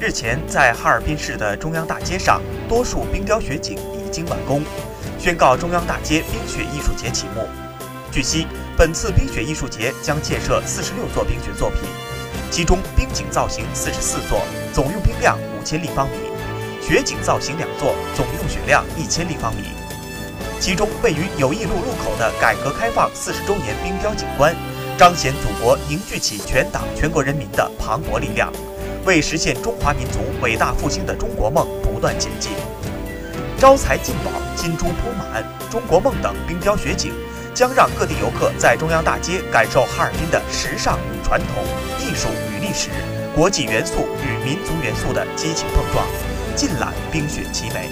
[0.00, 4.62] 日前，在哈尔滨市的中央大街上，多数冰雕雪景已经完工，
[5.18, 7.46] 宣告中央大街冰雪艺术节启幕。
[8.10, 8.46] 据悉，
[8.78, 11.80] 本次冰雪艺术节将建设四十六座冰雪作品，
[12.50, 14.40] 其中冰景造型四十四座，
[14.72, 16.16] 总用冰量五千立方米；
[16.80, 19.64] 雪景造型两座，总用雪量一千立方米。
[20.58, 24.56] 其中，位于友谊路路口的改革开放四十周年冰雕景观，
[24.96, 28.50] 彰显祖国凝聚起全党全国人民的磅礴力量。
[29.04, 32.52] 为实现中华民族伟大复兴的中国梦不断前进，
[33.58, 37.12] 招财进宝、金珠铺满、中国梦等冰雕雪景，
[37.54, 41.64] 将让各地游客在中央大街感受哈尔滨的时尚与传统、
[41.98, 42.90] 艺术与历史、
[43.34, 46.06] 国际元素与民族元素的激情碰撞，
[46.54, 47.88] 尽览冰雪奇美。